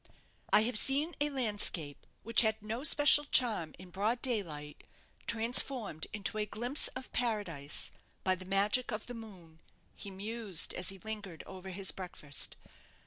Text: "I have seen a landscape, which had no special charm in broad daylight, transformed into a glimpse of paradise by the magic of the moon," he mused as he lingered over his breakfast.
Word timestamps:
"I 0.51 0.63
have 0.63 0.79
seen 0.79 1.15
a 1.21 1.29
landscape, 1.29 2.07
which 2.23 2.41
had 2.41 2.65
no 2.65 2.83
special 2.83 3.23
charm 3.25 3.75
in 3.77 3.91
broad 3.91 4.19
daylight, 4.23 4.83
transformed 5.27 6.07
into 6.11 6.39
a 6.39 6.47
glimpse 6.47 6.87
of 6.95 7.11
paradise 7.11 7.91
by 8.23 8.33
the 8.33 8.45
magic 8.45 8.91
of 8.91 9.05
the 9.05 9.13
moon," 9.13 9.61
he 9.93 10.09
mused 10.09 10.73
as 10.73 10.89
he 10.89 10.97
lingered 10.97 11.43
over 11.45 11.69
his 11.69 11.91
breakfast. 11.91 12.55